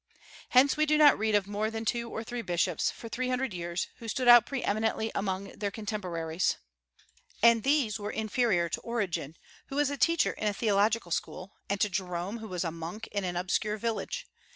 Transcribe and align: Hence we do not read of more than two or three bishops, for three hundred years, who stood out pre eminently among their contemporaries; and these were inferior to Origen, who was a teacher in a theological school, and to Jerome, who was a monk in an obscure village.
Hence 0.49 0.75
we 0.75 0.87
do 0.87 0.97
not 0.97 1.15
read 1.19 1.35
of 1.35 1.45
more 1.45 1.69
than 1.69 1.85
two 1.85 2.09
or 2.09 2.23
three 2.23 2.41
bishops, 2.41 2.89
for 2.89 3.07
three 3.07 3.29
hundred 3.29 3.53
years, 3.53 3.87
who 3.97 4.07
stood 4.07 4.27
out 4.27 4.47
pre 4.47 4.63
eminently 4.63 5.11
among 5.13 5.49
their 5.49 5.69
contemporaries; 5.69 6.57
and 7.43 7.61
these 7.61 7.99
were 7.99 8.09
inferior 8.09 8.67
to 8.67 8.81
Origen, 8.81 9.35
who 9.67 9.75
was 9.75 9.91
a 9.91 9.97
teacher 9.97 10.31
in 10.31 10.47
a 10.47 10.53
theological 10.53 11.11
school, 11.11 11.53
and 11.69 11.79
to 11.81 11.87
Jerome, 11.87 12.39
who 12.39 12.47
was 12.47 12.63
a 12.63 12.71
monk 12.71 13.09
in 13.11 13.23
an 13.23 13.35
obscure 13.35 13.77
village. 13.77 14.25